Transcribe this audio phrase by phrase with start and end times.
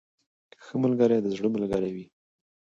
[0.65, 2.05] •ښه ملګری د زړه ملګری وي.